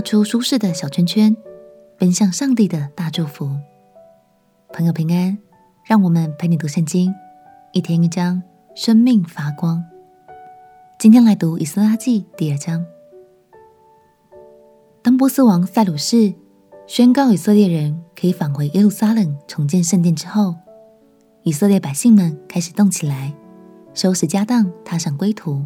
[0.00, 1.36] 画出舒适的小圈圈，
[1.98, 3.54] 奔向上帝的大祝福。
[4.72, 5.36] 朋友平安，
[5.84, 7.14] 让我们陪你读圣经，
[7.74, 8.42] 一天一章，
[8.74, 9.84] 生命发光。
[10.98, 12.82] 今天来读以斯拉记第二章。
[15.02, 16.32] 当波斯王塞鲁士
[16.86, 20.54] 宣告以色列人可以返回耶路撒冷重建圣殿之后，
[21.42, 23.34] 以色列百姓们开始动起来，
[23.92, 25.62] 收拾家当，踏上归途。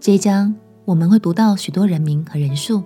[0.00, 0.52] 这一章。
[0.88, 2.82] 我们会读到许多人名和人数，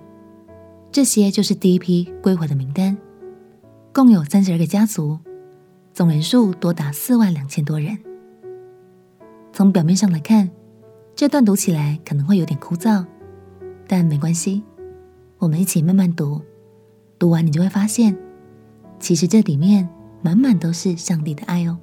[0.91, 2.97] 这些就是第一批归回的名单，
[3.93, 5.17] 共有三十二个家族，
[5.93, 7.97] 总人数多达四万两千多人。
[9.53, 10.51] 从表面上来看，
[11.15, 13.05] 这段读起来可能会有点枯燥，
[13.87, 14.61] 但没关系，
[15.37, 16.41] 我们一起慢慢读，
[17.17, 18.13] 读完你就会发现，
[18.99, 19.87] 其实这里面
[20.21, 21.79] 满满都是上帝的爱哦。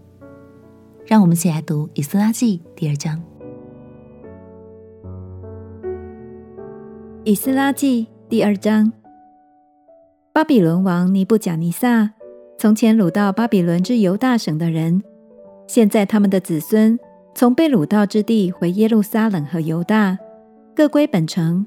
[1.07, 3.30] 让我们一起来读《以斯拉记》第二章。
[7.24, 8.90] 以斯拉记第二章：
[10.32, 12.12] 巴比伦王尼布甲尼撒
[12.57, 15.02] 从前掳到巴比伦之犹大省的人，
[15.66, 16.99] 现在他们的子孙
[17.35, 20.18] 从被掳到之地回耶路撒冷和犹大，
[20.74, 21.66] 各归本城。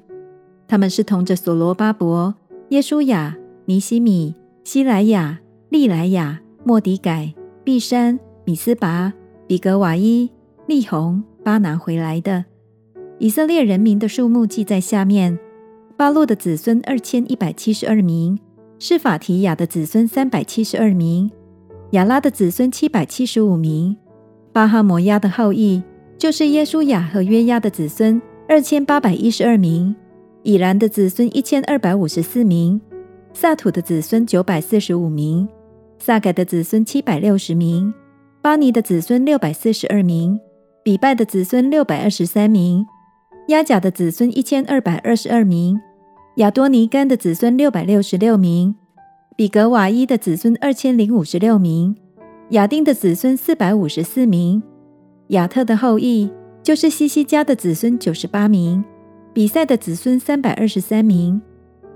[0.68, 2.34] 他们是同着所罗巴伯、
[2.70, 7.32] 耶稣亚、尼希米、西莱亚、利莱亚、莫迪改、
[7.64, 9.14] 毕山、米斯拔、
[9.46, 10.32] 比格瓦伊、
[10.66, 12.46] 利宏、巴拿回来的。
[13.20, 15.38] 以色列人民的数目记在下面：
[15.96, 18.38] 巴录的子孙二千一百七十二名，
[18.80, 21.30] 是法提雅的子孙三百七十二名，
[21.92, 23.96] 亚拉的子孙七百七十五名，
[24.52, 25.84] 巴哈摩亚的后裔
[26.18, 28.20] 就是耶稣亚和约亚的子孙
[28.50, 29.96] 二千八百一十二名，
[30.42, 32.82] 以兰的子孙一千二百五十四名，
[33.32, 35.48] 萨土的子孙九百四十五名，
[36.00, 37.94] 萨改的子孙七百六十名，
[38.42, 40.40] 巴尼的子孙六百四十二名，
[40.82, 42.84] 比拜的子孙六百二十三名。
[43.48, 45.78] 亚甲的子孙一千二百二十二名，
[46.38, 48.74] 亚多尼干的子孙六百六十六名，
[49.36, 51.94] 比格瓦伊的子孙二千零五十六名，
[52.52, 54.64] 亚丁的子孙四百五十四名，
[55.28, 56.32] 亚特的后裔
[56.64, 58.82] 就是西西家的子孙九十八名，
[59.34, 61.42] 比赛的子孙三百二十三名，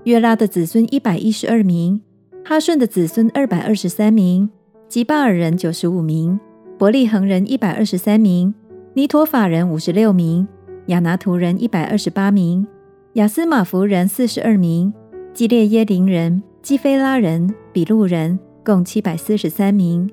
[0.04, 2.02] 约拉的子孙一百一十二名，
[2.44, 4.50] 哈顺的子孙二百二十三名，
[4.86, 6.38] 吉巴尔人九十五名，
[6.76, 8.54] 伯利恒人一百二十三名，
[8.92, 10.46] 尼陀法人五十六名。
[10.88, 12.66] 亚拿图人一百二十八名，
[13.14, 14.92] 亚斯玛弗人四十二名，
[15.34, 20.10] 基列耶琳人、基非拉人、比路人共七百四十三名，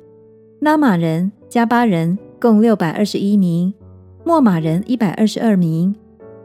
[0.60, 3.74] 拉玛人、加巴人共六百二十一名，
[4.26, 5.96] 莫玛人一百二十二名，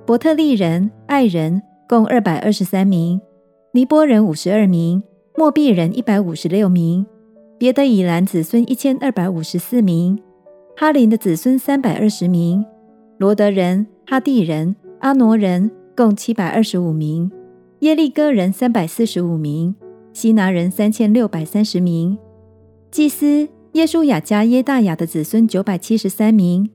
[0.07, 3.21] 伯特利人、爱人共二百二十三名，
[3.73, 5.03] 尼波人五十二名，
[5.37, 7.05] 末必人一百五十六名，
[7.59, 10.17] 别的以兰子孙一千二百五十四名，
[10.77, 12.65] 哈林的子孙三百二十名，
[13.21, 13.87] 罗德人。
[14.07, 17.31] 哈地人、阿挪人共七百二十五名，
[17.79, 19.73] 耶利哥人三百四十五名，
[20.13, 22.19] 希拿人三千六百三十名，
[22.91, 26.69] 祭司耶稣雅加耶大雅的子孙九百七十三名，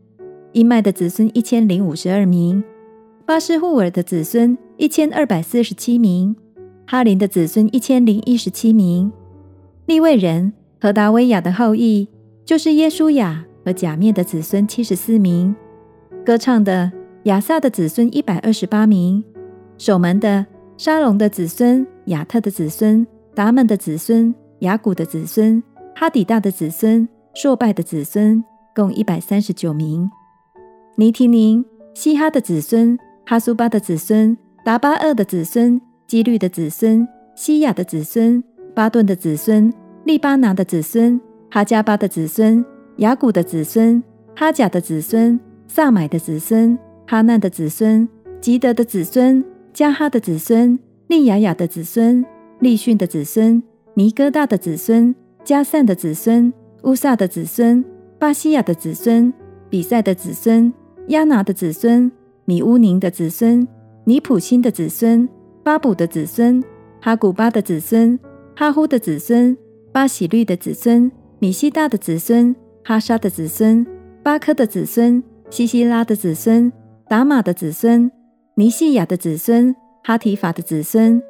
[0.53, 2.63] 伊麦的子孙一千零五十二名，
[3.25, 6.33] 巴施户尔的子孙一千二百四十七名，
[6.88, 9.12] 哈林的子孙一千零一十七名，
[9.88, 12.07] 利未人何达维亚的后裔
[12.45, 15.53] 就是耶稣雅和假面的子孙七十四名，
[16.25, 16.91] 歌唱的。
[17.25, 19.24] 亚萨的子孙一百二十八名，
[19.80, 20.46] 守门的
[20.78, 25.63] 沙龙的子孙、亚特的子孙、达门的子孙、亚古的子孙、
[25.96, 28.44] 哈底大的子孙、朔拜的子孙，
[28.75, 30.08] 共一百三十九名。
[30.97, 31.66] 尼提宁、
[31.96, 38.44] 西哈的子孙、哈苏巴的子孙、达巴厄的子孙、基律的子孙、西亚的子孙、
[38.75, 41.19] 巴顿的子孙、利巴拿的子孙、
[41.50, 42.63] 哈加巴的子孙、
[42.97, 44.03] 亚古的子孙、
[44.36, 46.77] 哈甲的子孙、萨买的子孙。
[47.07, 48.07] 哈难的子孙、
[48.41, 49.43] 吉德的子孙、
[49.73, 50.77] 加哈的子孙、
[51.07, 52.25] 利雅雅的子孙、
[52.59, 53.61] 利训的子孙、
[53.93, 56.51] 尼哥大的子孙、加散的子孙、
[56.83, 57.85] 乌萨的子孙、
[58.17, 59.31] 巴西亚的子孙、
[59.69, 60.73] 比赛的子孙、
[61.09, 62.11] 亚拿的子孙、
[62.45, 63.68] 米乌宁的子孙、
[64.06, 65.29] 尼普辛的子孙、
[65.63, 66.63] 巴卜的子孙、
[67.00, 68.18] 哈古巴的子孙、
[68.56, 69.56] 哈呼的子孙、
[69.91, 73.85] 巴喜律的子孙、米希大的子孙、哈沙的子孙、
[74.23, 76.71] 巴科的子孙、西西拉的子孙。
[77.07, 78.12] 达玛的子孙，
[78.56, 81.21] 尼西亚的子孙，哈提法的子孙，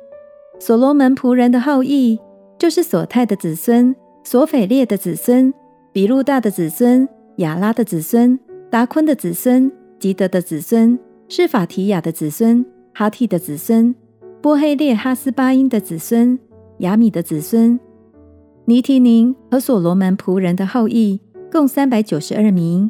[0.57, 2.17] 所罗门仆人的后裔，
[2.57, 5.53] 就是索泰的子孙，索斐列的子孙，
[5.91, 7.06] 比路大的子孙，
[7.39, 8.39] 亚拉的子孙，
[8.69, 9.69] 达坤的子孙，
[10.00, 10.97] 吉德的子孙，
[11.27, 13.94] 是法提雅的子孙，哈提的子孙，
[14.41, 16.39] 波黑列哈斯巴音的子孙，
[16.77, 17.77] 亚米的子孙，
[18.63, 21.19] 尼提宁和所罗门仆人的后裔，
[21.51, 22.89] 共三百九十二名，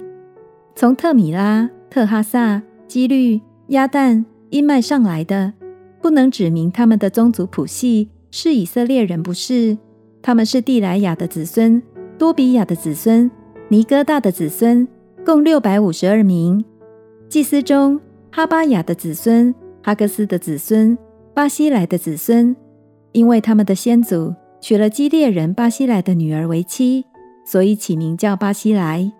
[0.75, 2.61] 从特米拉、特哈萨。
[2.87, 5.53] 基律、亚但、因麦上来的，
[6.03, 9.75] 不能指明他们的宗族谱系是以色列人，不是。
[10.21, 11.81] 他们是地莱亚的子孙，
[12.17, 13.29] 多比亚的子孙，
[13.69, 14.87] 尼哥大的子孙，
[15.25, 16.63] 共六百五十二名。
[17.27, 17.99] 祭司中，
[18.31, 20.95] 哈巴雅的子孙，哈格斯的子孙，
[21.33, 22.55] 巴西莱的子孙，
[23.13, 27.03] 因为他们的先祖娶了基列人巴西莱的女儿为妻，
[27.43, 29.11] 所以起名叫巴西莱。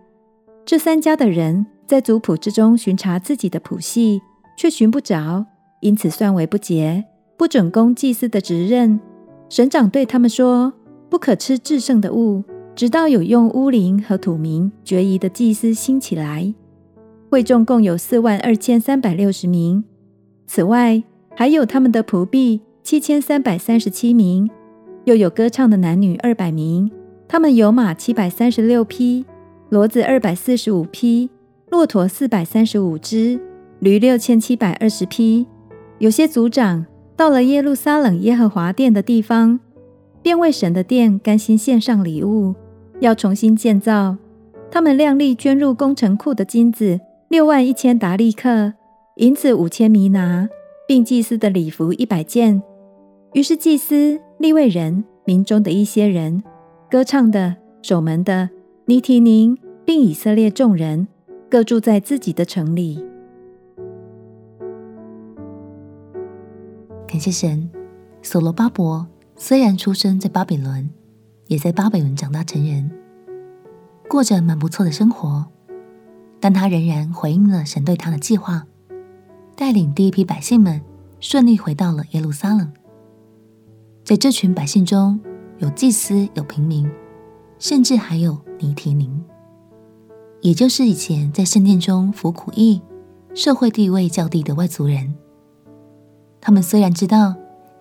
[0.66, 4.22] 这三家的人在族谱之中巡查自己的谱系，
[4.58, 5.46] 却寻不着，
[5.82, 7.06] 因此算为不洁，
[7.38, 9.00] 不准供祭司的职任。
[9.48, 10.74] 省长对他们说。
[11.08, 12.44] 不可吃至圣的物，
[12.76, 16.54] 直到有用乌灵和土民决疑的祭司兴起来。
[17.30, 19.86] 会众共有四万二千三百六十名，
[20.46, 21.02] 此外
[21.36, 24.50] 还有他们的仆婢七千三百三十七名，
[25.06, 26.92] 又有歌唱的男女二百名。
[27.30, 29.26] 他们有马七百三十六匹，
[29.76, 31.30] 骡子二百四十五匹，
[31.70, 33.38] 骆驼四百三十五只，
[33.80, 35.46] 驴六千七百二十匹。
[35.98, 36.86] 有些族长
[37.18, 39.60] 到了耶路撒冷耶和华殿的地方。
[40.22, 42.56] 便为神的殿甘心献上礼物，
[43.02, 44.16] 要重新建造。
[44.72, 46.98] 他们量力捐入工程库的金子
[47.28, 48.74] 六万一千达利克，
[49.18, 50.48] 银子五千弥拿，
[50.88, 52.64] 并祭司的礼服一百件。
[53.34, 56.42] 于是祭司、利未人、民中的一些人、
[56.90, 58.50] 歌唱的、守门的、
[58.86, 59.56] 尼提宁，
[59.86, 61.08] 并以色列众人，
[61.50, 63.06] 各住在自己的城里。
[67.08, 67.70] 感谢神，
[68.22, 69.08] 所罗巴伯。
[69.38, 70.90] 虽然出生在巴比伦，
[71.48, 72.90] 也在巴比伦长大成人，
[74.10, 75.46] 过着蛮不错的生活，
[76.40, 78.66] 但他仍然回应了神对他的计划，
[79.56, 80.82] 带领第一批百姓们
[81.20, 82.72] 顺利回到了耶路撒冷。
[84.04, 85.20] 在这群百姓中，
[85.58, 86.90] 有祭司，有平民，
[87.60, 89.22] 甚至还有尼提宁，
[90.46, 92.80] 也就是以前在圣殿中服苦役、
[93.34, 95.16] 社会地位较低的外族人。
[96.40, 97.34] 他们虽然知道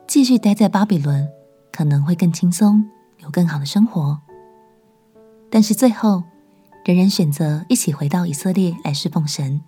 [0.06, 1.28] 继续待在巴比伦，
[1.70, 2.82] 可能会更轻松，
[3.18, 4.18] 有更好的生活，
[5.50, 6.22] 但是最后
[6.86, 9.60] 仍然选择一起回到以色列来侍奉神，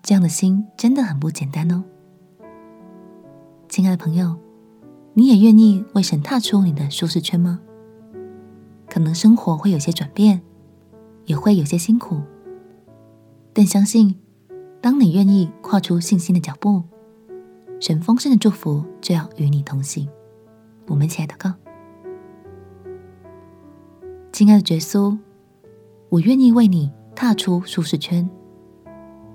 [0.00, 1.82] 这样的心真的很不简单哦。
[3.68, 4.36] 亲爱的朋友，
[5.14, 7.58] 你也愿意为神踏出你的舒适圈吗？
[8.88, 10.40] 可能生活会有些转变，
[11.28, 12.20] 也会有些辛苦，
[13.52, 14.16] 但相信
[14.80, 16.82] 当你愿意跨出信心的脚步，
[17.78, 20.08] 神丰盛的祝福就要与你同行。
[20.86, 21.52] 我们一起来祷告，
[24.32, 25.18] 亲爱的耶稣，
[26.08, 28.28] 我愿意为你踏出舒适圈，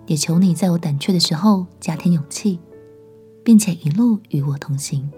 [0.07, 2.59] 也求你在我胆怯的时候加添勇气，
[3.43, 5.11] 并且一路与我同行。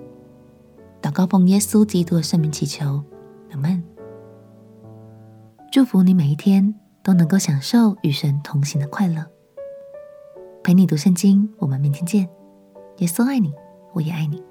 [1.02, 3.02] 祷告奉耶稣基督的圣名祈求，
[3.52, 3.95] 阿门。
[5.76, 6.74] 祝福你每一天
[7.04, 9.26] 都能够享受与神同行的快乐。
[10.64, 12.30] 陪你读圣经，我们明天见。
[13.00, 13.54] 耶稣爱你，
[13.92, 14.42] 我也爱你。